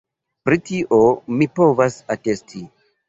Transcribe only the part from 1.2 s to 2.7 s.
mi povas atesti.